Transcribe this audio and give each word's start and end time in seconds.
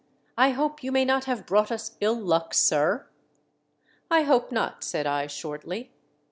I 0.35 0.49
hope 0.49 0.81
you 0.83 0.91
may 0.91 1.05
not 1.05 1.25
have 1.25 1.45
brought 1.45 1.71
us 1.71 1.95
ill 2.01 2.19
luck, 2.19 2.55
sir 2.55 3.05
!""I 4.09 4.23
hope 4.23 4.51
not," 4.51 4.83
said 4.83 5.05
I, 5.05 5.27
shortly. 5.27 5.91